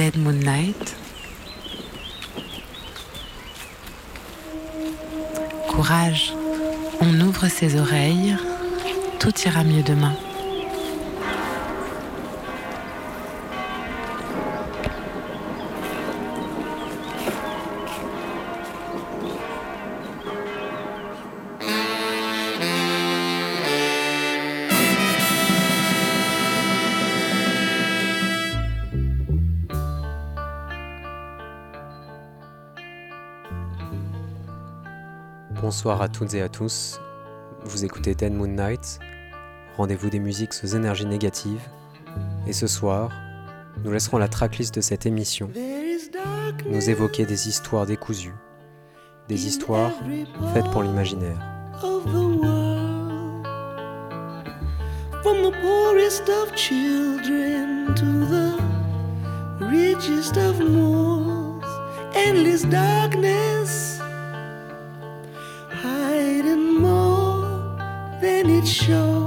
Dead 0.00 0.16
Moon 0.16 0.32
Night. 0.32 0.96
Courage, 5.68 6.32
on 7.02 7.20
ouvre 7.20 7.48
ses 7.48 7.78
oreilles, 7.78 8.34
tout 9.18 9.34
ira 9.44 9.62
mieux 9.62 9.82
demain. 9.82 10.16
Bonsoir 35.80 36.02
à 36.02 36.08
toutes 36.10 36.34
et 36.34 36.42
à 36.42 36.50
tous. 36.50 37.00
Vous 37.64 37.86
écoutez 37.86 38.14
Dead 38.14 38.34
Moon 38.34 38.48
Night, 38.48 38.98
rendez-vous 39.78 40.10
des 40.10 40.18
musiques 40.18 40.52
sous 40.52 40.76
énergie 40.76 41.06
négative. 41.06 41.62
Et 42.46 42.52
ce 42.52 42.66
soir, 42.66 43.10
nous 43.82 43.90
laisserons 43.90 44.18
la 44.18 44.28
tracklist 44.28 44.74
de 44.74 44.82
cette 44.82 45.06
émission 45.06 45.50
nous 46.68 46.90
évoquer 46.90 47.24
des 47.24 47.48
histoires 47.48 47.86
décousues, 47.86 48.34
des 49.26 49.46
histoires 49.46 49.92
faites 50.52 50.70
pour 50.70 50.82
l'imaginaire. 50.82 51.40
From 55.22 55.42
the 55.42 55.52
poorest 55.62 56.28
of 56.28 56.54
children 56.54 57.94
to 57.94 58.26
the 58.26 58.52
richest 59.70 60.36
of 60.36 60.60
moors, 60.60 61.64
endless 62.14 62.66
darkness. 62.66 63.39
show. 68.80 69.19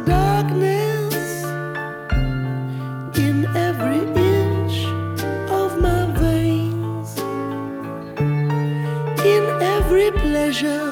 Darkness 0.00 1.44
in 3.18 3.46
every 3.54 4.00
inch 4.16 4.86
of 5.50 5.80
my 5.80 6.06
veins, 6.18 7.18
in 9.24 9.44
every 9.60 10.10
pleasure, 10.12 10.91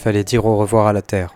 fallait 0.00 0.24
dire 0.24 0.46
au 0.46 0.56
revoir 0.56 0.86
à 0.86 0.92
la 0.94 1.02
Terre. 1.02 1.34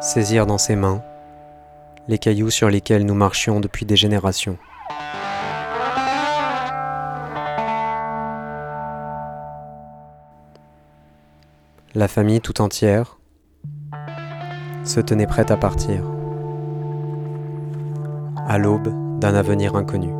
Saisir 0.00 0.44
dans 0.46 0.58
ses 0.58 0.74
mains 0.74 1.00
les 2.08 2.18
cailloux 2.18 2.50
sur 2.50 2.68
lesquels 2.68 3.06
nous 3.06 3.14
marchions 3.14 3.60
depuis 3.60 3.86
des 3.86 3.94
générations. 3.94 4.58
La 11.94 12.08
famille 12.08 12.40
tout 12.40 12.60
entière 12.60 13.18
se 14.84 14.98
tenait 14.98 15.28
prête 15.28 15.52
à 15.52 15.56
partir. 15.56 16.11
À 18.46 18.58
l'aube 18.58 18.92
d'un 19.20 19.34
avenir 19.34 19.76
inconnu. 19.76 20.12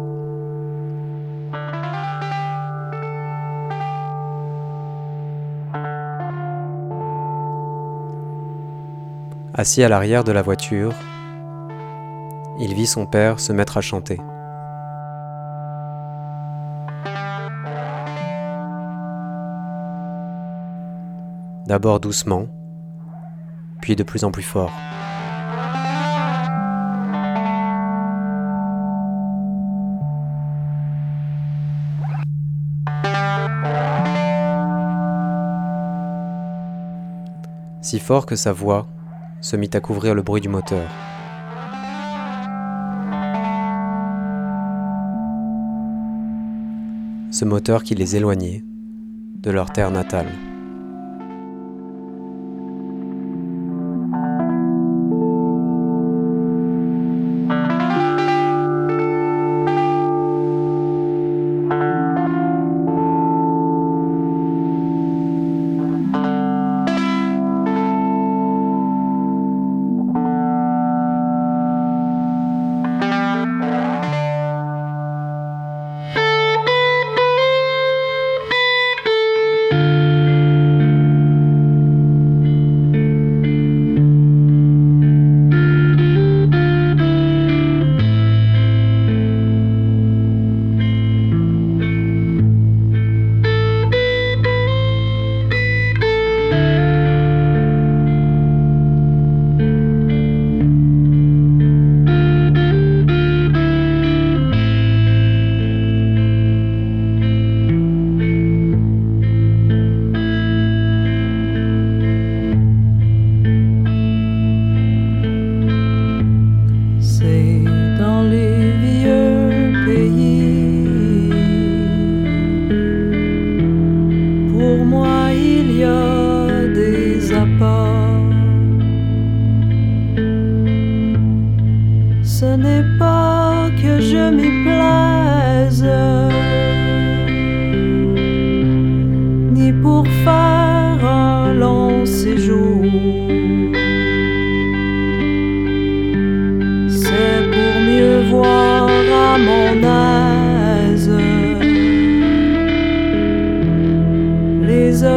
Assis 9.55 9.83
à 9.83 9.89
l'arrière 9.89 10.25
de 10.25 10.33
la 10.33 10.41
voiture, 10.41 10.95
il 12.59 12.75
vit 12.75 12.87
son 12.87 13.07
père 13.07 13.39
se 13.39 13.53
mettre 13.53 13.77
à 13.77 13.81
chanter. 13.81 14.19
D'abord 21.67 22.01
doucement, 22.01 22.47
puis 23.81 23.95
de 23.95 24.03
plus 24.03 24.25
en 24.25 24.31
plus 24.31 24.43
fort. 24.43 24.73
Si 37.82 37.99
fort 37.99 38.26
que 38.26 38.37
sa 38.37 38.52
voix 38.52 38.87
se 39.40 39.56
mit 39.56 39.70
à 39.73 39.81
couvrir 39.81 40.14
le 40.14 40.23
bruit 40.23 40.40
du 40.40 40.49
moteur. 40.49 40.88
Ce 47.32 47.44
moteur 47.44 47.82
qui 47.82 47.96
les 47.96 48.14
éloignait 48.14 48.62
de 49.34 49.50
leur 49.50 49.70
terre 49.73 49.90
natale. 49.90 50.29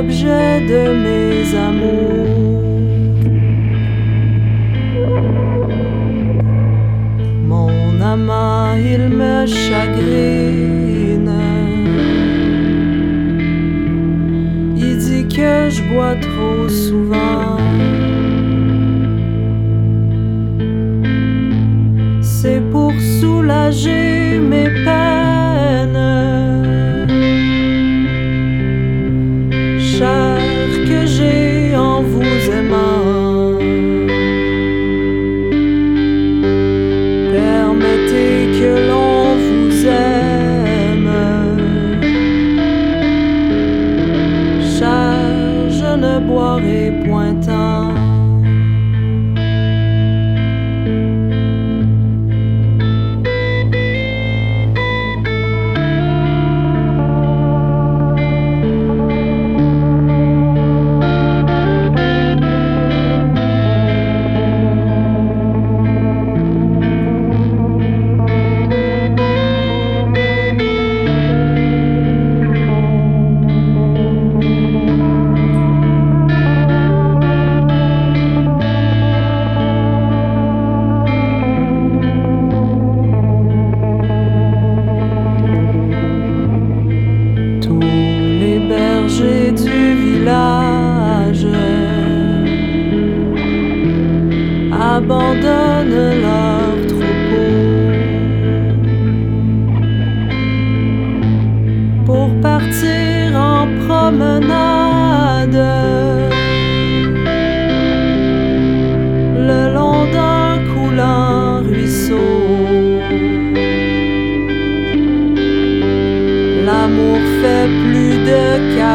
l'objet 0.06 0.62
de 0.62 0.84
mes 1.04 1.56
amours. 1.56 2.62
Mon 7.48 8.02
amant, 8.02 8.74
il 8.76 9.10
me 9.10 9.46
chagrine. 9.46 11.32
Il 14.78 14.98
dit 14.98 15.28
que 15.28 15.70
je 15.70 15.82
bois 15.92 16.16
trop 16.16 16.70
souvent. 16.70 17.35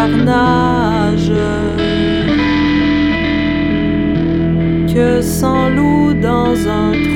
Faire 0.00 0.16
en 5.44 5.70
tout 5.76 6.14
temps. 6.22 7.09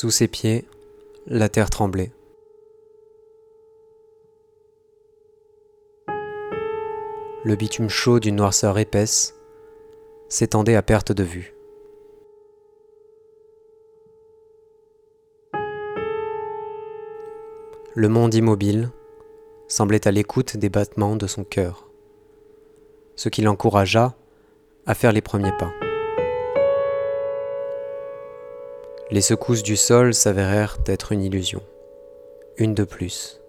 Sous 0.00 0.10
ses 0.10 0.28
pieds, 0.28 0.64
la 1.26 1.50
terre 1.50 1.68
tremblait. 1.68 2.10
Le 7.44 7.54
bitume 7.54 7.90
chaud 7.90 8.18
d'une 8.18 8.36
noirceur 8.36 8.78
épaisse 8.78 9.34
s'étendait 10.30 10.74
à 10.74 10.80
perte 10.80 11.12
de 11.12 11.22
vue. 11.22 11.54
Le 17.94 18.08
monde 18.08 18.32
immobile 18.32 18.88
semblait 19.68 20.08
à 20.08 20.12
l'écoute 20.12 20.56
des 20.56 20.70
battements 20.70 21.16
de 21.16 21.26
son 21.26 21.44
cœur, 21.44 21.90
ce 23.16 23.28
qui 23.28 23.42
l'encouragea 23.42 24.16
à 24.86 24.94
faire 24.94 25.12
les 25.12 25.20
premiers 25.20 25.54
pas. 25.58 25.74
Les 29.12 29.22
secousses 29.22 29.64
du 29.64 29.76
sol 29.76 30.14
s'avérèrent 30.14 30.78
être 30.86 31.10
une 31.10 31.24
illusion, 31.24 31.60
une 32.56 32.74
de 32.74 32.84
plus, 32.84 33.40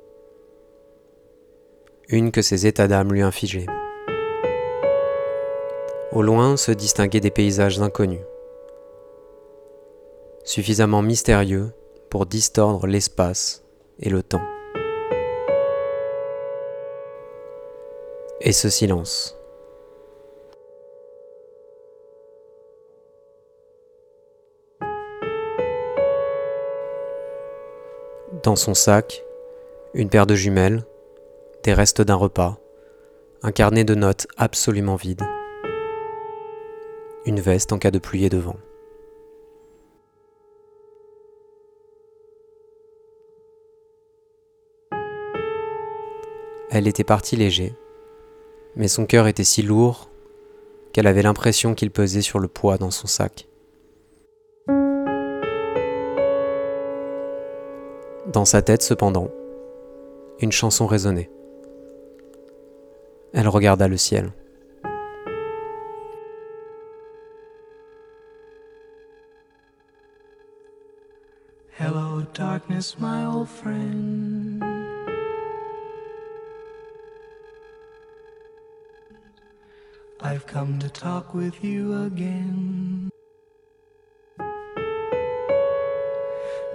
une 2.10 2.32
que 2.32 2.41
ses 2.41 2.65
états 2.65 2.88
d'âme 2.88 3.13
lui 3.13 3.22
infligeaient. 3.22 3.68
Au 6.12 6.24
loin 6.24 6.58
se 6.58 6.72
distinguaient 6.72 7.20
des 7.20 7.30
paysages 7.30 7.80
inconnus, 7.80 8.25
suffisamment 10.44 11.03
mystérieux 11.03 11.70
pour 12.10 12.25
distordre 12.25 12.88
l'espace 12.88 13.63
et 14.00 14.10
le 14.10 14.24
temps. 14.24 14.41
Et 18.41 18.51
ce 18.51 18.72
silence. 18.72 19.38
Dans 28.43 28.55
son 28.55 28.74
sac, 28.74 29.24
une 29.93 30.10
paire 30.10 30.25
de 30.25 30.33
jumelles, 30.33 30.83
des 31.63 31.75
restes 31.75 32.01
d'un 32.01 32.15
repas, 32.15 32.57
un 33.43 33.51
carnet 33.51 33.84
de 33.84 33.93
notes 33.93 34.25
absolument 34.36 34.95
vide, 34.95 35.21
une 37.27 37.39
veste 37.39 37.71
en 37.71 37.77
cas 37.77 37.91
de 37.91 37.99
pluie 37.99 38.25
et 38.25 38.30
de 38.30 38.39
vent. 38.39 38.56
Elle 46.71 46.88
était 46.88 47.04
partie 47.04 47.36
léger, 47.36 47.75
mais 48.75 48.88
son 48.88 49.06
cœur 49.06 49.27
était 49.27 49.43
si 49.43 49.62
lourd 49.62 50.10
qu'elle 50.93 51.06
avait 51.06 51.21
l'impression 51.21 51.75
qu'il 51.75 51.91
pesait 51.91 52.23
sur 52.23 52.39
le 52.39 52.47
poids 52.47 52.80
dans 52.80 52.91
son 52.91 53.06
sac. 53.06 53.51
Dans 58.32 58.46
sa 58.46 58.62
tête, 58.62 58.82
cependant, 58.82 59.30
une 60.39 60.54
chanson 60.54 60.88
résonnait. 60.88 61.30
Elle 63.34 63.50
regarda 63.50 63.89
le 63.89 63.98
ciel. 63.98 64.32
Hello, 71.78 72.22
darkness, 72.34 72.96
my 73.00 73.26
old 73.26 73.50
friend. 73.50 74.63
I've 80.22 80.46
come 80.48 80.80
to 80.80 80.88
talk 80.88 81.34
with 81.34 81.62
you 81.62 82.06
again. 82.06 83.10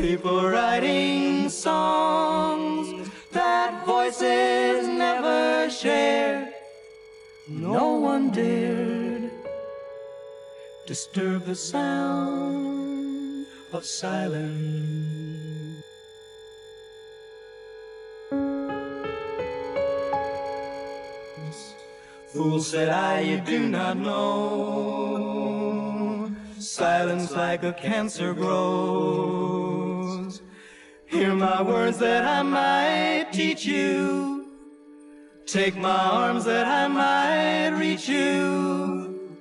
People 0.00 0.48
writing 0.48 1.48
songs 1.48 3.10
that 3.32 3.84
voices 3.84 4.86
never 4.86 5.68
shared. 5.68 6.48
No 7.48 7.94
one 7.94 8.30
dared 8.30 9.32
disturb 10.86 11.44
the 11.46 11.54
sound 11.56 13.46
of 13.72 13.84
silence. 13.84 15.18
Fool 22.28 22.60
said 22.60 22.88
I, 22.88 23.20
you 23.20 23.40
do 23.40 23.68
not 23.68 23.96
know. 23.96 25.48
Silence 26.58 27.32
like 27.32 27.64
a 27.64 27.72
cancer 27.72 28.32
grows. 28.32 29.67
Hear 31.06 31.34
my 31.34 31.62
words 31.62 31.98
that 31.98 32.24
I 32.24 32.42
might 32.42 33.32
teach 33.32 33.64
you. 33.64 34.46
Take 35.46 35.76
my 35.76 36.04
arms 36.22 36.44
that 36.44 36.66
I 36.66 36.86
might 36.88 37.78
reach 37.78 38.08
you. 38.08 39.38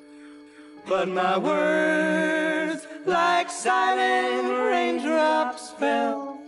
But 0.87 1.09
my 1.09 1.37
words, 1.37 2.87
like 3.05 3.49
silent 3.49 4.47
raindrops, 4.71 5.71
fell 5.71 6.39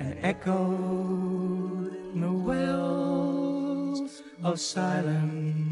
and 0.00 0.16
echoed 0.22 1.94
in 2.12 2.20
the 2.20 2.32
wells 2.32 4.22
of 4.42 4.58
silence. 4.58 5.71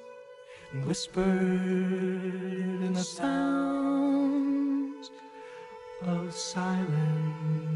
whispered 0.73 1.25
in 2.81 2.93
the 2.93 3.03
sounds 3.03 4.41
of 6.01 6.33
silence. 6.33 7.70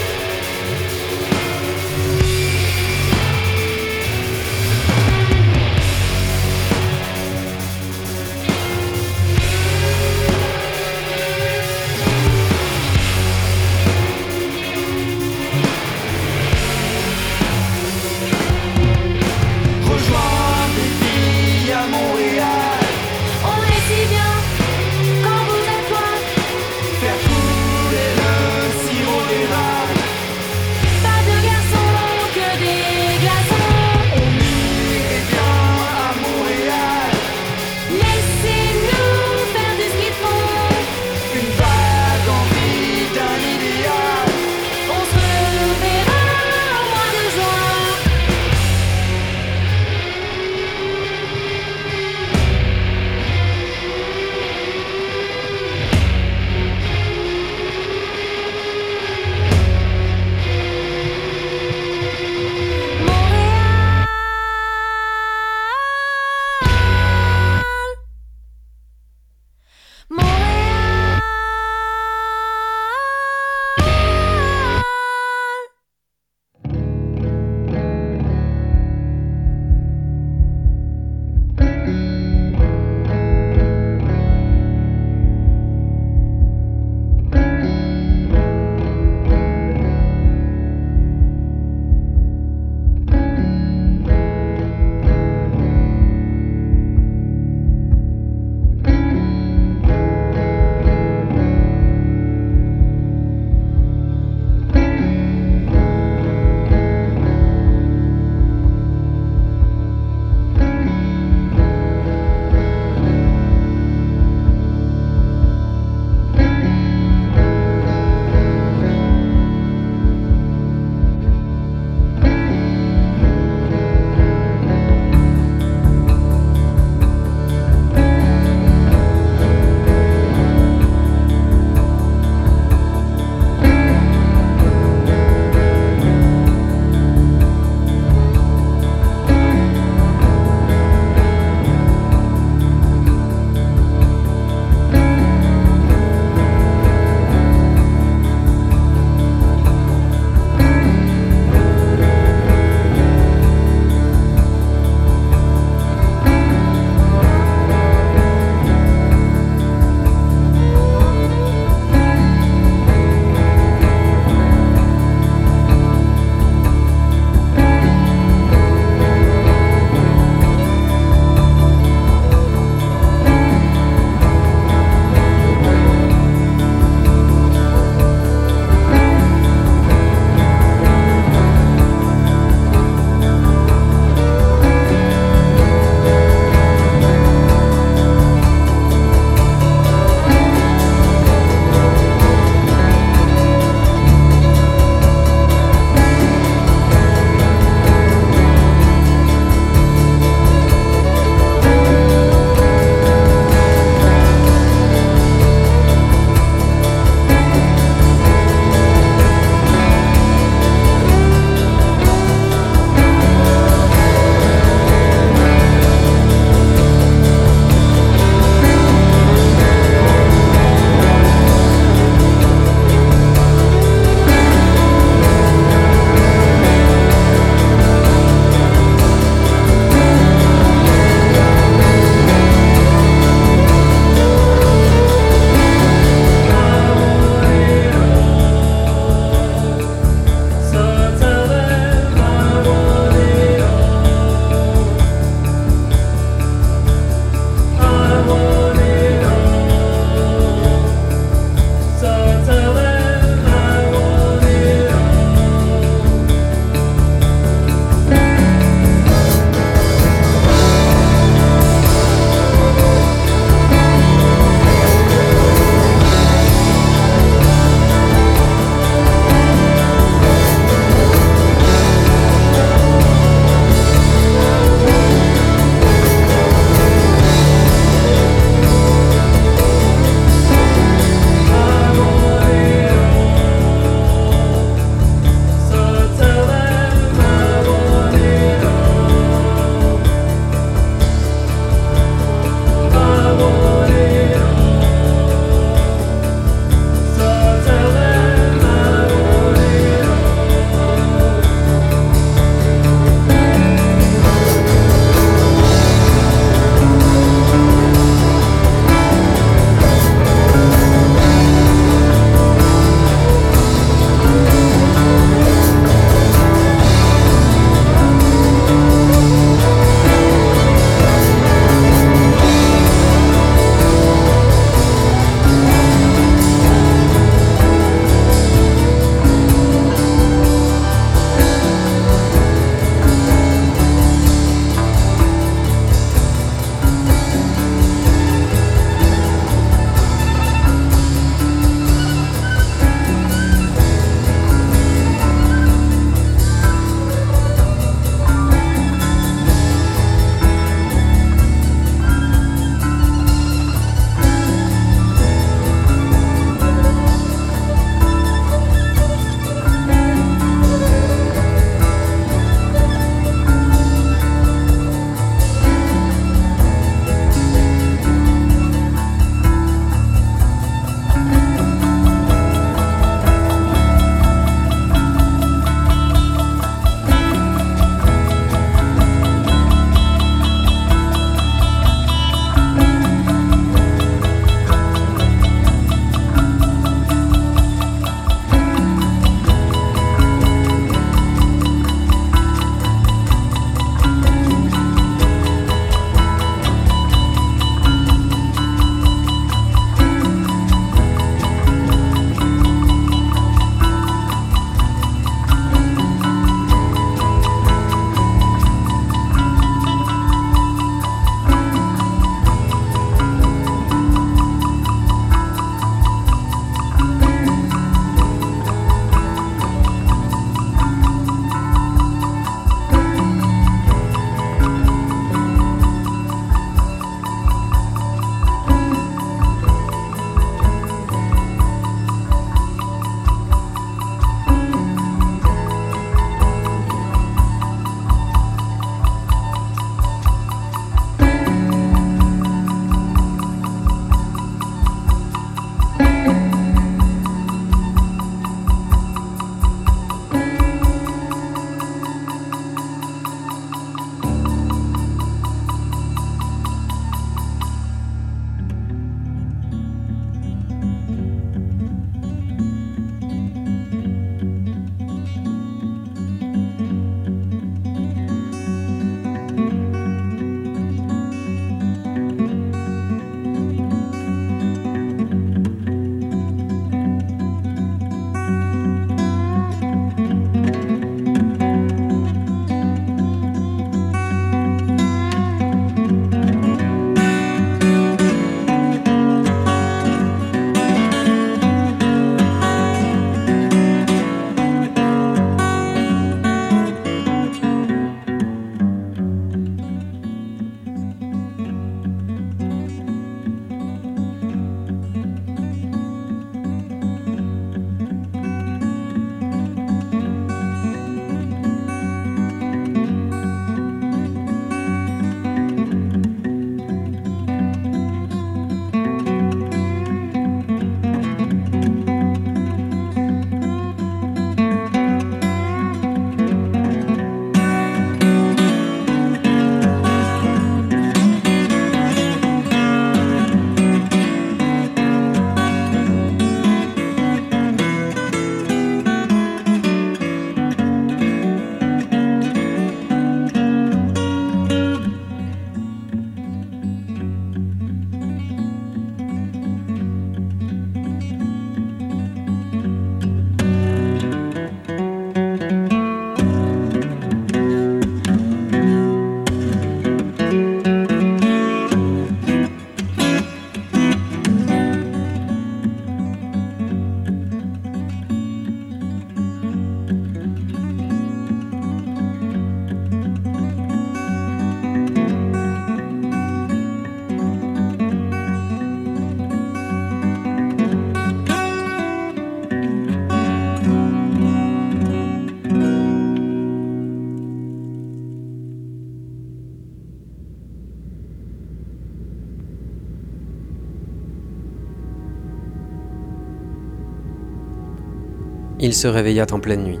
Il 598.90 598.94
se 598.94 599.06
réveilla 599.06 599.46
en 599.52 599.60
pleine 599.60 599.84
nuit, 599.84 600.00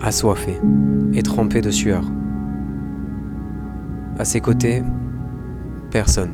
assoiffé 0.00 0.58
et 1.12 1.22
trempé 1.22 1.60
de 1.60 1.70
sueur. 1.70 2.02
À 4.18 4.24
ses 4.24 4.40
côtés, 4.40 4.82
personne. 5.90 6.30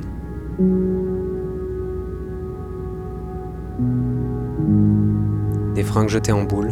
Des 5.75 5.83
fringues 5.83 6.11
jetées 6.11 6.31
en 6.31 6.45
boule 6.45 6.71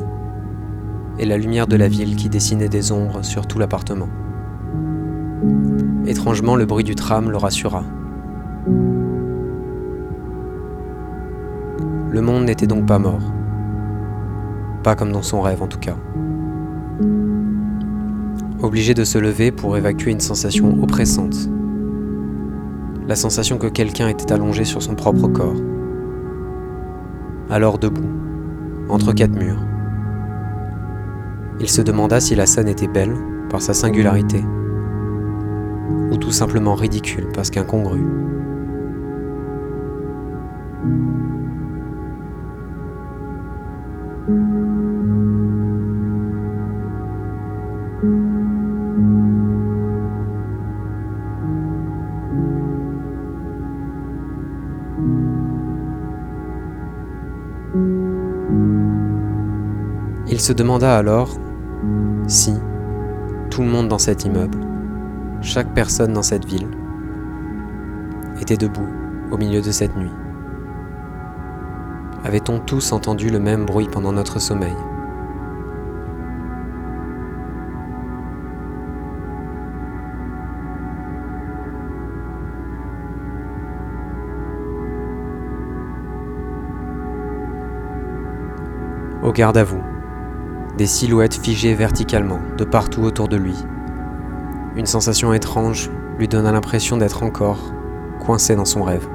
et 1.18 1.26
la 1.26 1.36
lumière 1.36 1.66
de 1.66 1.74
la 1.74 1.88
ville 1.88 2.14
qui 2.14 2.28
dessinait 2.28 2.68
des 2.68 2.92
ombres 2.92 3.24
sur 3.24 3.48
tout 3.48 3.58
l'appartement. 3.58 4.08
Étrangement, 6.06 6.54
le 6.54 6.64
bruit 6.64 6.84
du 6.84 6.94
tram 6.94 7.28
le 7.28 7.38
rassura. 7.38 7.82
Le 12.12 12.20
monde 12.20 12.44
n'était 12.44 12.68
donc 12.68 12.86
pas 12.86 13.00
mort. 13.00 13.33
Pas 14.84 14.94
comme 14.94 15.12
dans 15.12 15.22
son 15.22 15.40
rêve 15.40 15.62
en 15.62 15.66
tout 15.66 15.78
cas. 15.78 15.96
Obligé 18.62 18.92
de 18.92 19.02
se 19.04 19.16
lever 19.18 19.50
pour 19.50 19.78
évacuer 19.78 20.12
une 20.12 20.20
sensation 20.20 20.82
oppressante. 20.82 21.48
La 23.08 23.16
sensation 23.16 23.56
que 23.56 23.66
quelqu'un 23.66 24.08
était 24.08 24.30
allongé 24.30 24.64
sur 24.64 24.82
son 24.82 24.94
propre 24.94 25.26
corps. 25.28 25.56
Alors 27.48 27.78
debout, 27.78 28.08
entre 28.90 29.12
quatre 29.12 29.34
murs. 29.34 29.62
Il 31.60 31.68
se 31.68 31.80
demanda 31.80 32.20
si 32.20 32.34
la 32.34 32.46
scène 32.46 32.68
était 32.68 32.88
belle 32.88 33.14
par 33.48 33.62
sa 33.62 33.72
singularité 33.72 34.44
ou 36.10 36.16
tout 36.16 36.32
simplement 36.32 36.74
ridicule 36.74 37.28
parce 37.34 37.50
qu'incongru. 37.50 38.00
Se 60.44 60.52
demanda 60.52 60.94
alors 60.94 61.38
si 62.26 62.52
tout 63.48 63.62
le 63.62 63.68
monde 63.68 63.88
dans 63.88 63.96
cet 63.96 64.26
immeuble 64.26 64.58
chaque 65.40 65.72
personne 65.72 66.12
dans 66.12 66.22
cette 66.22 66.44
ville 66.44 66.68
était 68.42 68.58
debout 68.58 68.86
au 69.30 69.38
milieu 69.38 69.62
de 69.62 69.70
cette 69.70 69.96
nuit. 69.96 70.12
Avait-on 72.24 72.58
tous 72.58 72.92
entendu 72.92 73.30
le 73.30 73.38
même 73.38 73.64
bruit 73.64 73.88
pendant 73.90 74.12
notre 74.12 74.38
sommeil? 74.38 74.76
Au 89.22 89.32
garde 89.32 89.56
à 89.56 89.64
vous, 89.64 89.80
des 90.76 90.86
silhouettes 90.86 91.34
figées 91.34 91.74
verticalement 91.74 92.40
de 92.58 92.64
partout 92.64 93.02
autour 93.02 93.28
de 93.28 93.36
lui 93.36 93.54
une 94.76 94.86
sensation 94.86 95.32
étrange 95.32 95.90
lui 96.18 96.28
donna 96.28 96.50
l'impression 96.50 96.96
d'être 96.96 97.22
encore 97.22 97.72
coincé 98.24 98.56
dans 98.56 98.64
son 98.64 98.82
rêve. 98.82 99.06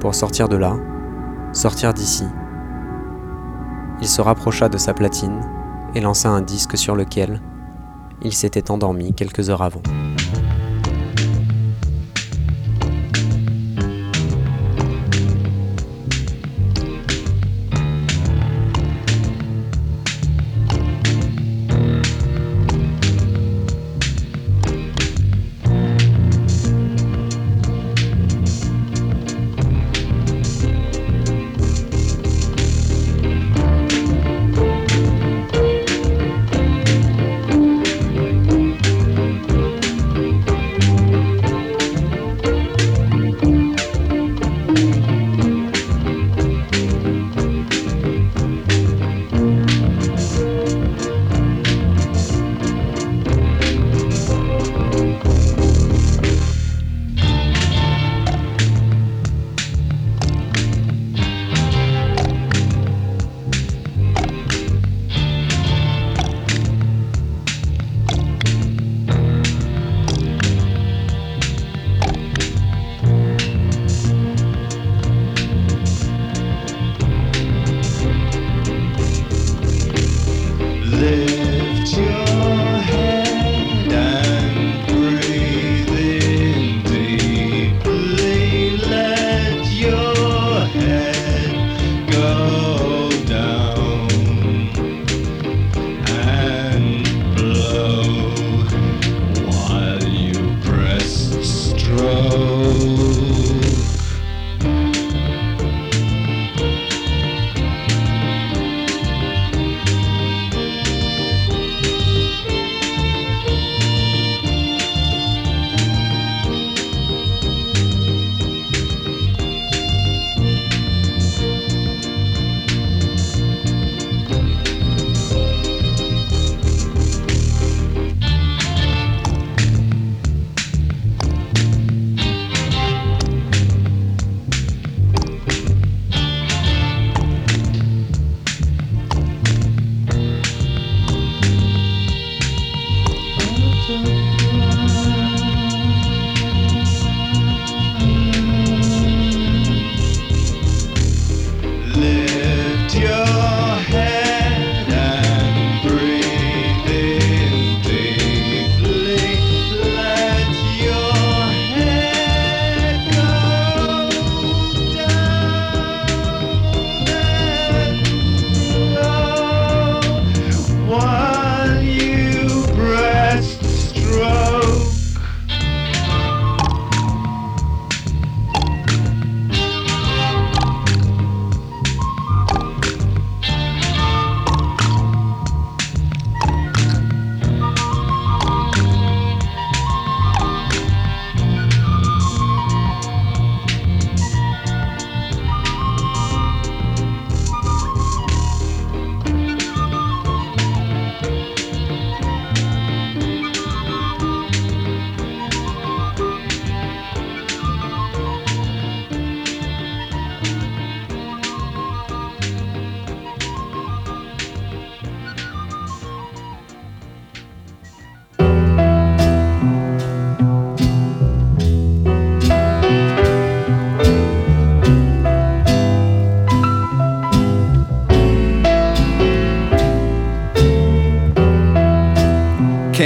Pour 0.00 0.14
sortir 0.14 0.48
de 0.48 0.56
là, 0.56 0.76
sortir 1.52 1.94
d'ici, 1.94 2.26
il 4.00 4.08
se 4.08 4.20
rapprocha 4.20 4.68
de 4.68 4.78
sa 4.78 4.94
platine 4.94 5.40
et 5.94 6.00
lança 6.00 6.28
un 6.28 6.42
disque 6.42 6.76
sur 6.76 6.96
lequel 6.96 7.40
il 8.22 8.32
s'était 8.32 8.70
endormi 8.70 9.14
quelques 9.14 9.48
heures 9.48 9.62
avant. 9.62 9.82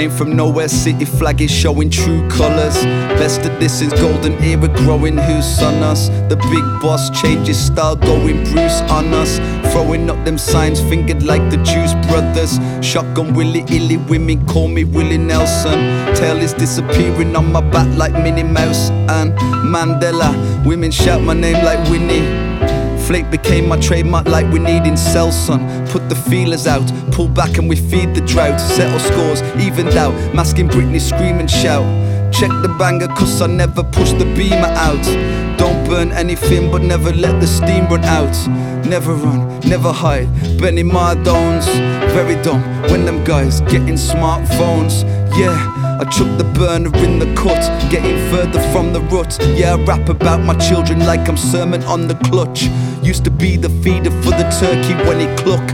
Came 0.07 0.17
from 0.17 0.35
nowhere, 0.35 0.67
city 0.67 1.05
flag 1.05 1.41
is 1.41 1.51
showing 1.51 1.89
true 1.89 2.27
colours. 2.29 2.75
Best 3.19 3.41
of 3.41 3.59
this 3.59 3.81
is 3.81 3.91
golden 3.93 4.33
era 4.43 4.67
growing, 4.67 5.17
who's 5.17 5.61
on 5.61 5.75
us? 5.83 6.09
The 6.29 6.37
big 6.51 6.63
boss 6.81 7.09
changes 7.21 7.57
style, 7.57 7.95
going 7.95 8.43
Bruce 8.45 8.81
on 8.89 9.13
us. 9.13 9.37
Throwing 9.71 10.09
up 10.09 10.23
them 10.25 10.37
signs, 10.37 10.79
fingered 10.79 11.23
like 11.23 11.49
the 11.51 11.57
Juice 11.57 11.93
Brothers. 12.07 12.59
Shotgun 12.85 13.33
Willie 13.33 13.65
Illy, 13.69 13.97
women 13.97 14.45
call 14.47 14.67
me 14.67 14.83
Willie 14.83 15.17
Nelson. 15.17 15.79
Tail 16.15 16.37
is 16.37 16.53
disappearing 16.53 17.35
on 17.35 17.51
my 17.51 17.61
back 17.61 17.87
like 17.97 18.13
Minnie 18.13 18.43
Mouse 18.43 18.89
and 19.09 19.33
Mandela. 19.73 20.31
Women 20.65 20.91
shout 20.91 21.21
my 21.21 21.33
name 21.33 21.63
like 21.65 21.79
Winnie. 21.89 22.46
Flake 23.07 23.31
became 23.31 23.69
my 23.69 23.79
trademark 23.79 24.27
like 24.27 24.51
we 24.51 24.59
need 24.59 24.85
in 24.85 24.95
Selsun. 24.95 25.89
Put 25.89 26.09
the 26.09 26.15
feelers 26.15 26.67
out, 26.67 26.85
pull 27.13 27.29
back 27.29 27.57
and 27.57 27.69
we 27.69 27.77
feed 27.77 28.13
the 28.13 28.19
drought. 28.19 28.59
Settle 28.59 28.99
scores, 28.99 29.41
evened 29.57 29.95
out, 29.95 30.13
masking 30.35 30.67
Britney 30.67 30.99
scream 30.99 31.39
and 31.39 31.49
shout. 31.49 31.85
Check 32.33 32.49
the 32.61 32.75
banger 32.77 33.07
cause 33.07 33.41
I 33.41 33.47
never 33.47 33.81
push 33.81 34.11
the 34.11 34.25
beamer 34.35 34.73
out. 34.75 35.01
Don't 35.57 35.87
burn 35.87 36.11
anything 36.11 36.69
but 36.69 36.81
never 36.81 37.13
let 37.13 37.39
the 37.39 37.47
steam 37.47 37.87
run 37.87 38.03
out. 38.03 38.35
Never 38.85 39.13
run, 39.13 39.61
never 39.61 39.93
hide. 39.93 40.27
Benny 40.59 40.83
Mardones, 40.83 41.65
very 42.11 42.35
dumb 42.43 42.61
when 42.91 43.05
them 43.05 43.23
guys 43.23 43.61
getting 43.61 43.95
smartphones. 43.95 45.03
Yeah. 45.39 45.87
I 45.99 46.03
took 46.03 46.37
the 46.37 46.46
burner 46.57 46.95
in 46.97 47.19
the 47.19 47.31
cut, 47.35 47.61
getting 47.91 48.17
further 48.31 48.59
from 48.71 48.91
the 48.91 49.01
rut. 49.01 49.37
Yeah, 49.55 49.75
I 49.75 49.83
rap 49.85 50.09
about 50.09 50.41
my 50.41 50.55
children 50.57 50.99
like 50.99 51.29
I'm 51.29 51.37
sermon 51.37 51.83
on 51.83 52.07
the 52.07 52.15
clutch. 52.15 52.63
Used 53.03 53.23
to 53.25 53.31
be 53.31 53.55
the 53.57 53.69
feeder 53.81 54.11
for 54.23 54.31
the 54.31 54.47
turkey 54.59 54.95
when 55.07 55.21
it 55.21 55.37
cluck. 55.39 55.65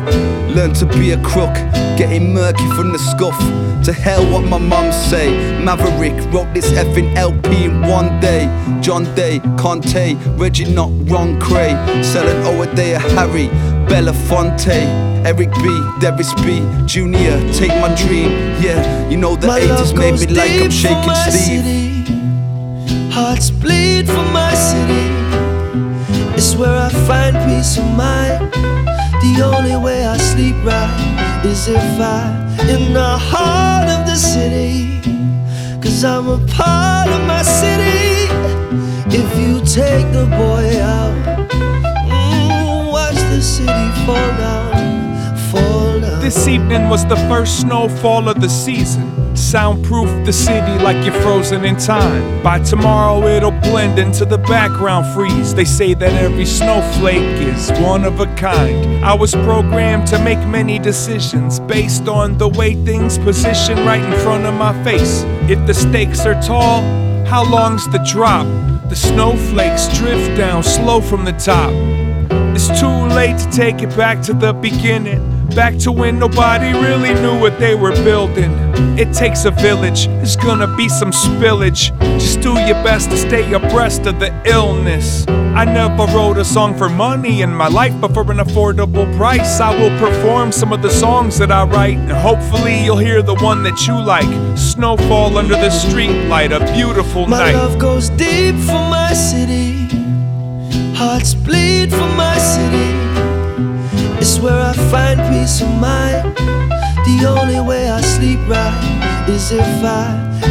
Learned 0.56 0.76
to 0.76 0.86
be 0.86 1.12
a 1.12 1.24
crook, 1.24 1.54
getting 1.98 2.34
murky 2.34 2.68
from 2.76 2.92
the 2.92 3.00
scuff. 3.00 3.38
To 3.86 3.92
hell 3.92 4.24
what 4.32 4.44
my 4.44 4.58
mum 4.58 4.92
say. 4.92 5.32
Maverick 5.64 6.14
wrote 6.34 6.54
this 6.54 6.70
effing 6.72 7.16
LP 7.16 7.66
in 7.66 7.82
one 7.82 8.20
day. 8.20 8.46
John 8.82 9.04
Day, 9.16 9.40
Conte, 9.58 10.16
Reggie 10.38 10.74
not 10.74 10.90
Ron 11.10 11.40
Cray. 11.40 11.72
Selling 12.04 12.44
Owadea 12.44 13.00
Harry, 13.16 13.48
Belafonte, 13.94 14.74
Eric 15.24 15.52
B, 15.62 15.70
Devis 16.00 16.34
B, 16.42 16.66
Junior, 16.88 17.38
take 17.54 17.70
my 17.80 17.94
dream. 17.94 18.32
Yeah, 18.60 19.08
you 19.08 19.18
know 19.18 19.36
the 19.36 19.46
My 19.46 19.60
80s 19.60 19.96
made 19.96 20.20
me 20.20 20.36
like 20.36 20.50
I'm 20.64 20.72
shaking 20.72 21.14
Steve. 21.14 21.64
city. 21.64 23.12
Hearts 23.12 23.52
bleed 23.52 24.08
for 24.08 24.26
my 24.34 24.52
city. 24.56 25.06
It's 26.36 26.56
where 26.56 26.76
I 26.76 26.90
find 27.06 27.36
peace 27.46 27.78
of 27.78 27.86
mind. 27.96 28.52
The 29.22 29.44
only 29.46 29.76
way 29.76 30.08
I 30.08 30.18
sleep 30.18 30.56
right 30.66 31.46
is 31.46 31.68
if 31.68 32.00
I 32.00 32.34
in 32.74 32.94
the 32.94 33.12
heart 33.30 33.90
of 33.90 34.08
the 34.08 34.16
city. 34.16 35.02
Cause 35.84 36.04
I'm 36.04 36.28
a 36.30 36.40
part 36.48 37.10
of 37.10 37.22
my 37.28 37.44
city. 37.44 38.26
If 39.16 39.30
you 39.38 39.60
take 39.60 40.12
the 40.12 40.26
boy 40.26 40.82
out, 40.82 41.14
the 43.34 43.42
city 43.42 44.06
fall 44.06 44.16
down, 44.38 45.36
fall 45.52 46.00
down. 46.00 46.22
This 46.22 46.48
evening 46.48 46.88
was 46.88 47.04
the 47.06 47.16
first 47.28 47.62
snowfall 47.62 48.30
of 48.30 48.40
the 48.40 48.50
season. 48.50 49.36
Soundproof 49.36 50.24
the 50.24 50.32
city 50.32 50.84
like 50.84 51.04
you're 51.04 51.20
frozen 51.22 51.66
in 51.66 51.76
time. 51.78 52.44
By 52.44 52.60
tomorrow, 52.60 53.26
it'll 53.26 53.50
blend 53.50 53.98
into 53.98 54.26
the 54.26 54.38
background 54.38 55.12
freeze. 55.16 55.56
They 55.56 55.66
say 55.66 55.96
that 55.96 56.14
every 56.14 56.46
snowflake 56.46 57.42
is 57.42 57.72
one 57.80 58.06
of 58.06 58.20
a 58.20 58.28
kind. 58.36 59.04
I 59.04 59.16
was 59.16 59.32
programmed 59.32 60.06
to 60.08 60.24
make 60.24 60.40
many 60.48 60.78
decisions 60.78 61.60
based 61.60 62.08
on 62.08 62.38
the 62.38 62.50
way 62.50 62.76
things 62.86 63.18
position 63.18 63.78
right 63.78 64.04
in 64.04 64.20
front 64.20 64.46
of 64.46 64.54
my 64.54 64.74
face. 64.84 65.24
If 65.50 65.66
the 65.66 65.74
stakes 65.74 66.24
are 66.28 66.40
tall, 66.40 66.84
how 67.26 67.50
long's 67.50 67.90
the 67.90 68.06
drop? 68.14 68.46
The 68.90 68.96
snowflakes 68.96 69.88
drift 69.98 70.38
down 70.38 70.62
slow 70.62 71.02
from 71.02 71.26
the 71.26 71.32
top. 71.32 71.93
It's 72.56 72.68
too 72.80 72.88
late 72.88 73.38
to 73.40 73.50
take 73.52 73.82
it 73.82 73.96
back 73.98 74.22
to 74.24 74.34
the 74.34 74.54
beginning. 74.54 75.22
Back 75.56 75.78
to 75.80 75.92
when 75.92 76.20
nobody 76.20 76.72
really 76.74 77.14
knew 77.16 77.40
what 77.40 77.60
they 77.60 77.76
were 77.76 77.92
building. 78.04 78.52
It 78.98 79.14
takes 79.14 79.46
a 79.46 79.52
village, 79.52 80.06
there's 80.08 80.36
gonna 80.36 80.68
be 80.76 80.88
some 80.88 81.12
spillage. 81.12 81.92
Just 82.20 82.42
do 82.42 82.54
your 82.54 82.82
best 82.84 83.10
to 83.12 83.18
stay 83.18 83.52
abreast 83.54 84.06
of 84.06 84.20
the 84.20 84.32
illness. 84.46 85.26
I 85.28 85.66
never 85.66 86.06
wrote 86.16 86.38
a 86.38 86.46
song 86.46 86.76
for 86.76 86.90
money 86.90 87.42
in 87.42 87.54
my 87.54 87.68
life, 87.68 87.94
but 88.02 88.14
for 88.14 88.22
an 88.32 88.38
affordable 88.38 89.08
price, 89.18 89.60
I 89.60 89.72
will 89.80 89.96
perform 90.00 90.52
some 90.52 90.74
of 90.74 90.82
the 90.82 90.90
songs 90.90 91.38
that 91.38 91.52
I 91.52 91.64
write. 91.66 91.98
And 91.98 92.12
hopefully, 92.12 92.84
you'll 92.84 92.98
hear 92.98 93.22
the 93.22 93.36
one 93.36 93.62
that 93.64 93.86
you 93.88 93.94
like. 94.00 94.32
Snowfall 94.58 95.38
under 95.38 95.56
the 95.56 95.70
street 95.70 96.28
light, 96.28 96.52
a 96.52 96.60
beautiful 96.74 97.28
My 97.28 97.52
night. 97.52 97.56
love 97.56 97.78
goes 97.78 98.10
deep 98.10 98.56
for 98.56 98.82
my 98.90 99.14
city. 99.14 100.03
Hearts 101.06 101.34
bleed 101.34 101.92
for 101.92 102.10
my 102.16 102.38
city. 102.38 102.92
It's 104.22 104.40
where 104.40 104.58
I 104.58 104.72
find 104.90 105.20
peace 105.34 105.60
of 105.60 105.68
mind. 105.68 106.38
The 107.08 107.26
only 107.28 107.60
way 107.60 107.90
I 107.90 108.00
sleep 108.00 108.40
right 108.48 109.28
is 109.28 109.52
if 109.52 109.84
I 109.84 110.08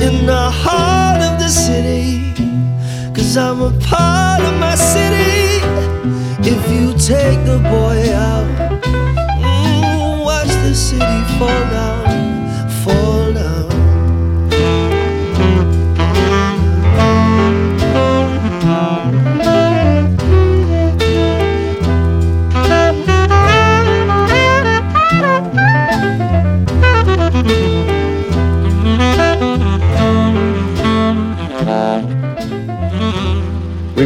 in 0.07 0.26
the 0.26 0.50
heart 0.62 1.22
of 1.22 1.38
the 1.40 1.48
city. 1.48 2.34
Cause 3.14 3.34
I'm 3.38 3.62
a 3.62 3.72
part 3.80 4.42
of 4.42 4.55
my 4.61 4.74
city. 4.74 5.64
If 6.44 6.62
you 6.70 6.92
take 6.98 7.40
the 7.46 7.59
boy 7.74 7.98
out, 8.12 8.46
mm, 9.40 10.22
watch 10.22 10.53
the 10.66 10.74
city 10.74 11.20
fall 11.38 11.62
down, 11.72 12.01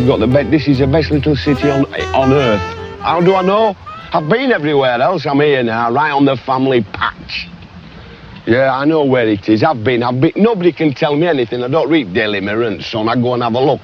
We've 0.07 0.13
got 0.13 0.21
the 0.21 0.33
best. 0.33 0.53
This 0.53 0.69
is 0.69 0.79
the 0.79 0.87
best 0.87 1.11
little 1.11 1.35
city 1.35 1.69
on 1.69 1.85
on 2.15 2.33
earth. 2.33 2.61
How 3.01 3.21
do 3.21 3.35
I 3.35 3.43
know? 3.43 3.75
I've 4.13 4.29
been 4.29 4.53
everywhere 4.53 5.01
else. 5.03 5.27
I'm 5.27 5.41
here 5.41 5.65
now, 5.65 5.91
right 5.91 6.13
on 6.13 6.25
the 6.25 6.37
family 6.37 6.87
patch. 6.93 7.49
Yeah, 8.47 8.73
I 8.73 8.85
know 8.85 9.05
where 9.05 9.27
it 9.27 9.49
is. 9.49 9.65
I've 9.65 9.83
been. 9.83 10.05
I've 10.05 10.21
been. 10.21 10.31
Nobody 10.37 10.73
can 10.73 10.95
tell 10.95 11.17
me 11.17 11.27
anything. 11.27 11.61
I 11.65 11.67
don't 11.67 11.91
read 11.91 12.15
Daily 12.15 12.41
Mirror 12.41 12.69
and 12.69 12.85
Sun. 12.85 13.09
I 13.09 13.17
go 13.17 13.35
and 13.35 13.43
have 13.43 13.55
a 13.55 13.61
look. 13.61 13.81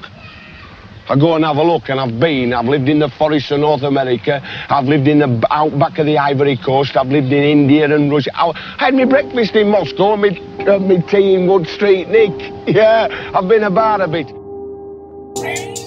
I 1.09 1.17
go 1.19 1.35
and 1.35 1.45
have 1.45 1.57
a 1.57 1.65
look, 1.65 1.89
and 1.89 1.99
I've 1.99 2.21
been. 2.21 2.53
I've 2.53 2.67
lived 2.67 2.89
in 2.89 3.01
the 3.01 3.09
forests 3.09 3.51
of 3.51 3.59
North 3.59 3.83
America. 3.83 4.41
I've 4.69 4.85
lived 4.85 5.09
in 5.09 5.19
the 5.19 5.45
outback 5.51 5.99
of 5.99 6.07
the 6.07 6.19
Ivory 6.19 6.57
Coast. 6.57 6.97
I've 6.97 7.09
lived 7.09 7.33
in 7.33 7.43
India 7.43 7.93
and 7.93 8.13
Russia. 8.13 8.31
I, 8.33 8.53
had 8.79 8.95
my 8.95 9.07
breakfast 9.07 9.57
in 9.57 9.71
Moscow, 9.71 10.15
me, 10.15 10.41
uh, 10.69 10.79
me 10.79 11.03
tea 11.03 11.35
in 11.35 11.49
Wood 11.49 11.67
Street, 11.67 12.09
Nick. 12.11 12.53
Yeah, 12.77 13.33
I've 13.35 13.49
been 13.49 13.65
about 13.65 14.03
a 14.03 14.07
bit. 14.07 15.82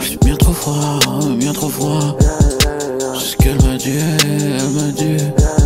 J'ai 0.00 0.16
bien 0.18 0.36
trop 0.36 0.52
froid, 0.52 0.98
bien 1.36 1.52
trop 1.52 1.68
froid. 1.68 2.16
C'est 3.14 3.30
ce 3.30 3.36
qu'elle 3.36 3.60
m'a 3.62 3.76
dit, 3.76 3.98
elle 3.98 4.70
m'a 4.70 4.92
dit. 4.92 5.61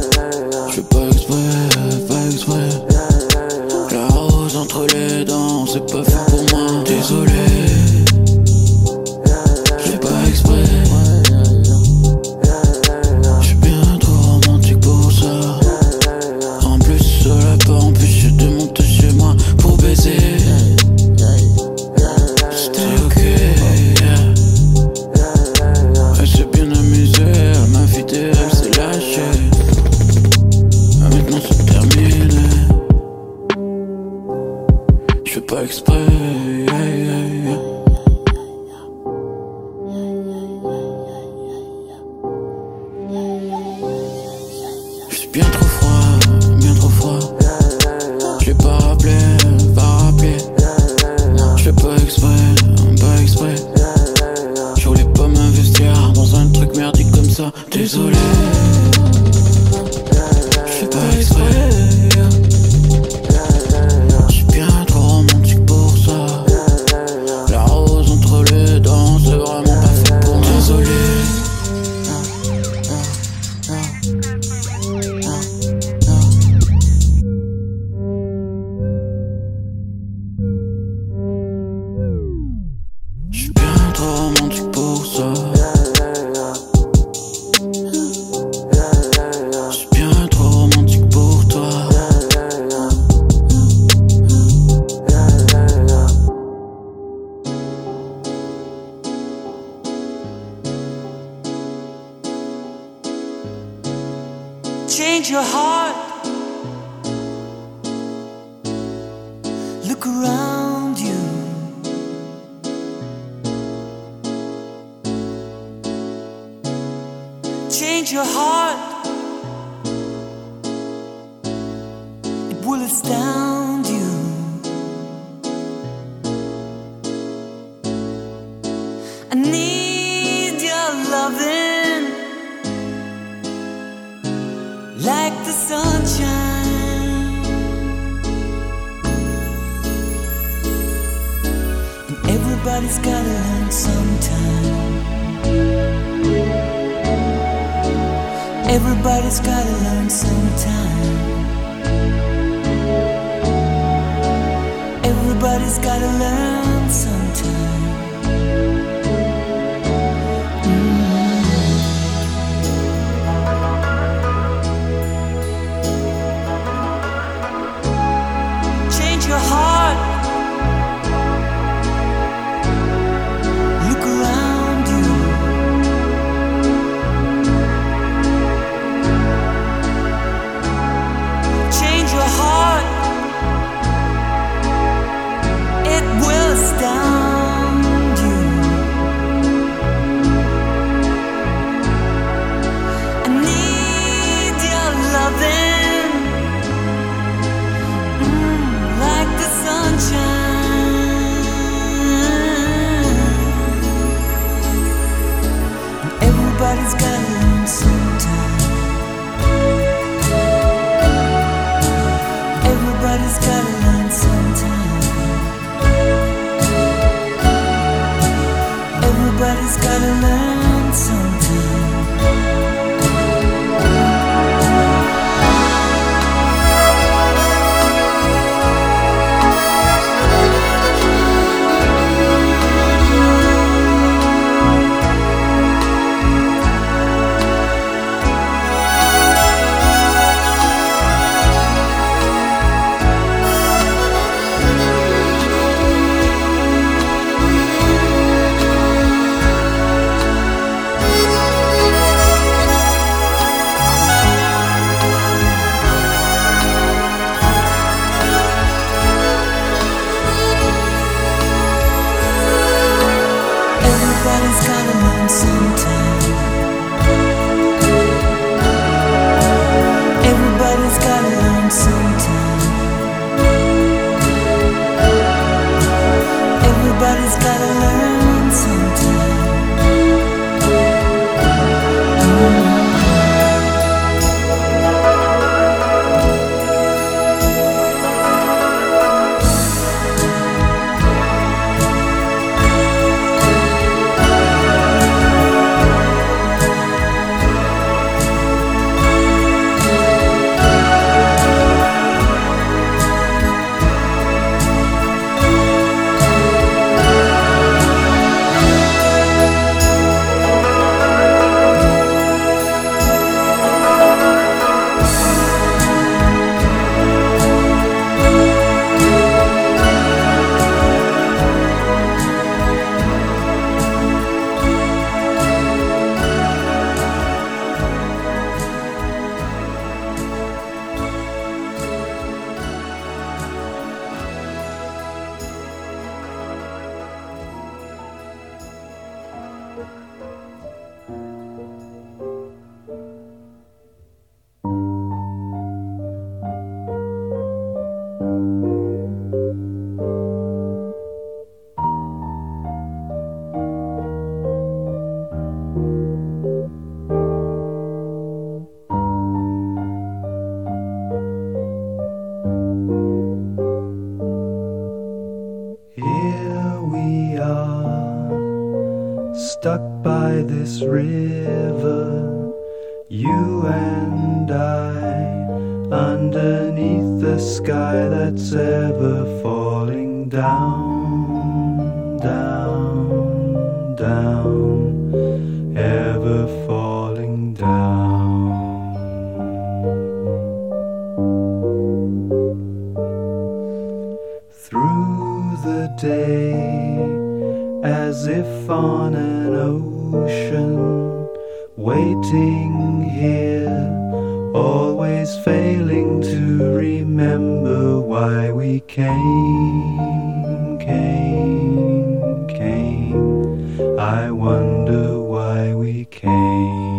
I 414.06 414.30
wonder 414.30 415.20
why 415.20 415.74
we 415.74 416.04
came. 416.04 416.95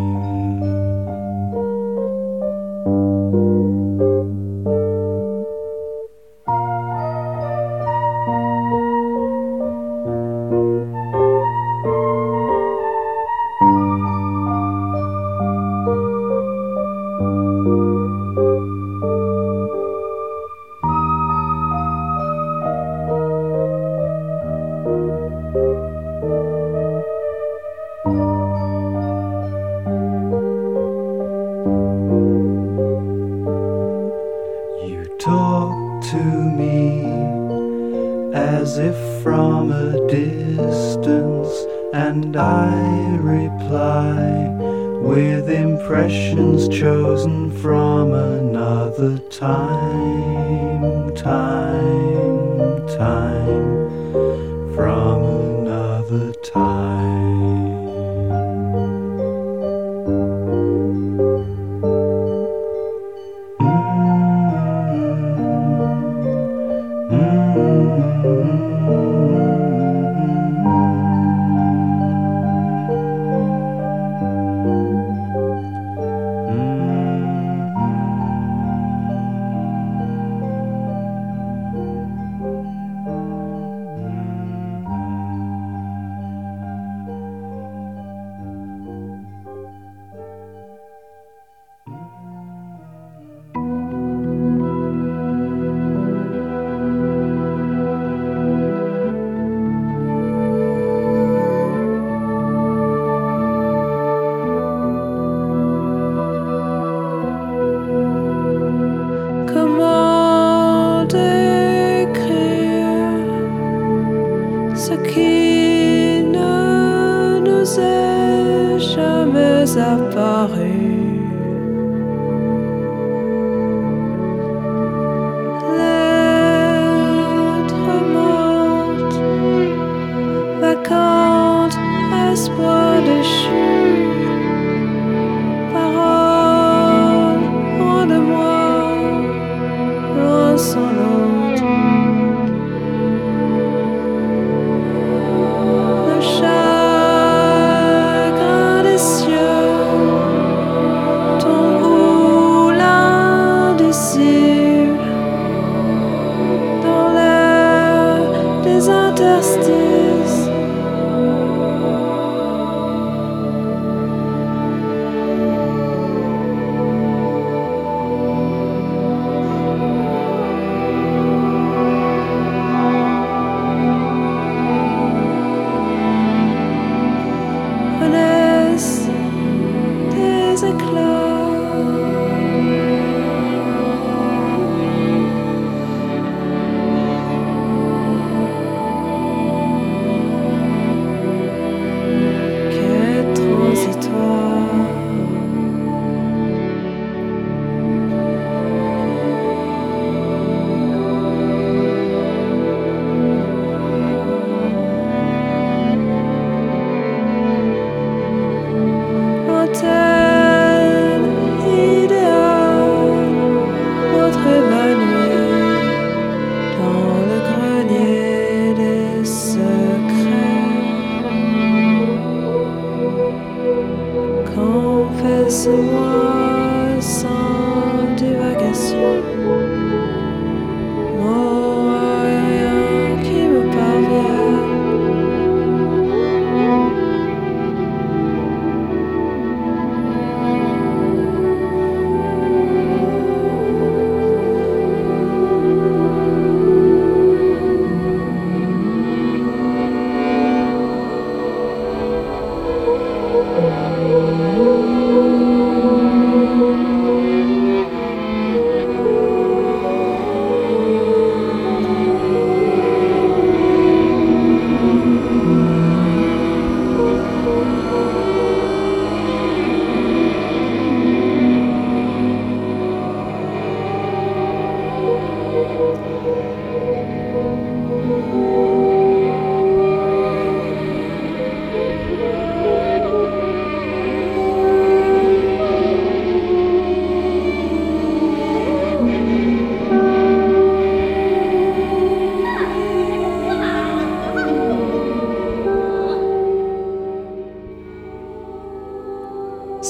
was 225.47 227.21
so 227.21 227.36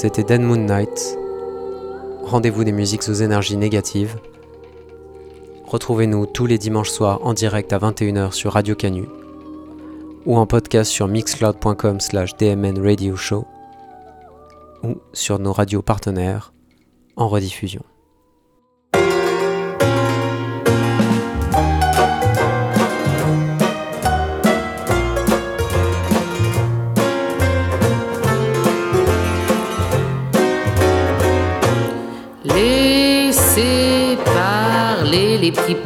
C'était 0.00 0.22
Dead 0.22 0.40
Moon 0.40 0.58
Night. 0.58 1.18
Rendez-vous 2.22 2.62
des 2.62 2.70
musiques 2.70 3.08
aux 3.08 3.14
énergies 3.14 3.56
négatives. 3.56 4.20
Retrouvez-nous 5.66 6.26
tous 6.26 6.46
les 6.46 6.56
dimanches 6.56 6.90
soirs 6.90 7.18
en 7.26 7.34
direct 7.34 7.72
à 7.72 7.78
21h 7.80 8.30
sur 8.30 8.52
Radio 8.52 8.76
Canu 8.76 9.06
ou 10.24 10.36
en 10.36 10.46
podcast 10.46 10.92
sur 10.92 11.08
mixcloud.com 11.08 11.98
slash 11.98 12.36
dmn 12.36 12.80
radio 12.80 13.16
show 13.16 13.44
ou 14.84 14.98
sur 15.12 15.40
nos 15.40 15.52
radios 15.52 15.82
partenaires 15.82 16.52
en 17.16 17.26
rediffusion. 17.26 17.82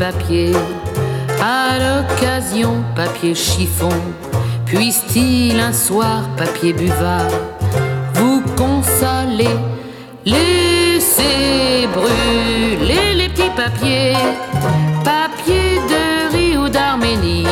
Papiers, 0.03 0.57
à 1.41 1.79
l'occasion 1.79 2.83
papier 2.97 3.37
chiffon, 3.37 3.97
puisse-t-il 4.67 5.61
un 5.61 5.73
soir 5.73 6.23
papier 6.37 6.73
buvard 6.73 7.31
vous 8.15 8.43
consoler, 8.57 9.57
laissez 10.25 11.87
brûler 11.95 13.15
les 13.15 13.29
petits 13.29 13.55
papiers, 13.55 14.17
papier 15.05 15.79
de 15.93 16.35
riz 16.35 16.57
ou 16.57 16.69
d'Arménie, 16.69 17.47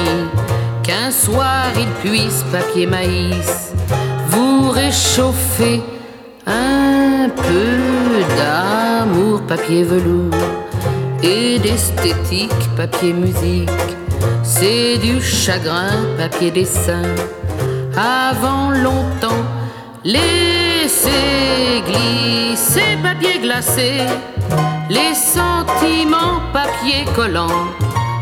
qu'un 0.82 1.12
soir 1.12 1.66
il 1.76 1.90
puisse 2.02 2.42
papier 2.50 2.86
maïs 2.86 3.72
vous 4.26 4.70
réchauffer 4.70 5.82
un 6.48 7.28
peu 7.28 8.36
d'amour, 8.36 9.40
papier 9.42 9.84
velours 9.84 10.59
et 11.22 11.58
d'esthétique, 11.58 12.68
papier 12.76 13.12
musique. 13.12 13.70
C'est 14.42 14.98
du 14.98 15.20
chagrin, 15.20 16.04
papier 16.16 16.50
dessin. 16.50 17.02
Avant 17.96 18.70
longtemps, 18.70 19.44
laissez 20.04 21.82
glisser, 21.86 22.96
papier 23.02 23.38
glacé. 23.40 24.06
Les 24.88 25.14
sentiments, 25.14 26.40
papier 26.52 27.04
collant. 27.14 27.66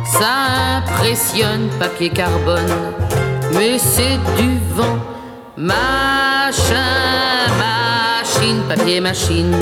Ça 0.04 0.78
impressionne, 0.78 1.68
papier 1.78 2.10
carbone. 2.10 2.74
Mais 3.52 3.78
c'est 3.78 4.18
du 4.36 4.58
vent, 4.74 4.98
machin, 5.56 6.74
machine, 7.58 8.62
papier 8.68 9.00
machine. 9.00 9.54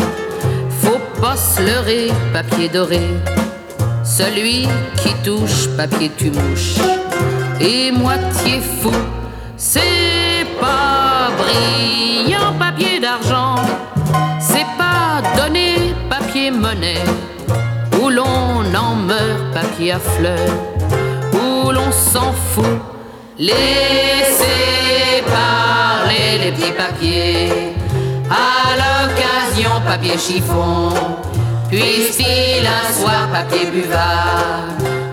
Leurrer, 1.59 2.13
papier 2.33 2.69
doré. 2.69 3.01
Celui 4.05 4.69
qui 4.99 5.15
touche, 5.25 5.69
papier 5.77 6.11
tu 6.17 6.31
mouches. 6.31 6.77
Et 7.61 7.91
moitié 7.91 8.61
fou, 8.61 8.93
c'est 9.57 10.47
pas 10.61 11.31
brillant, 11.39 12.53
papier 12.59 13.01
d'argent. 13.01 13.57
C'est 14.39 14.67
pas 14.77 15.23
donné, 15.37 15.95
papier 16.11 16.51
monnaie. 16.51 17.05
Où 18.01 18.11
l'on 18.11 18.63
en 18.75 18.95
meurt, 18.95 19.55
papier 19.55 19.93
à 19.93 19.99
fleurs. 19.99 20.55
Où 21.33 21.73
l'on 21.73 21.91
s'en 21.91 22.33
fout. 22.33 22.81
Laissez 23.39 23.55
parler 25.27 26.39
les 26.45 26.53
petits 26.53 26.73
papiers. 26.73 27.75
À 28.31 28.77
papier 29.65 30.19
chiffon. 30.19 30.91
Puisse-t-il 31.71 32.67
un 32.67 32.93
soir, 32.93 33.29
papier 33.33 33.71
buvard, 33.71 34.67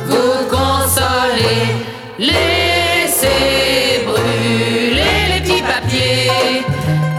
vous 0.05 0.45
consoler. 0.49 1.85
Laissez 2.19 4.05
brûler 4.05 5.21
les 5.29 5.41
petits 5.41 5.61
papiers. 5.61 6.63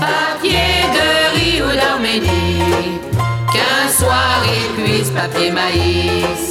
Papier 0.00 0.84
de 0.96 1.34
riz 1.34 1.62
ou 1.62 1.74
d'Arménie. 1.74 3.00
Qu'un 3.52 3.88
soir 3.88 4.42
il 4.46 4.82
puisse 4.82 5.10
papier 5.10 5.50
maïs 5.50 6.43